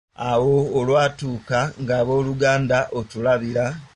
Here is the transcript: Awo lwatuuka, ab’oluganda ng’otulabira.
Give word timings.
Awo 0.29 0.79
lwatuuka, 0.87 1.59
ab’oluganda 1.99 2.77
ng’otulabira. 2.87 3.65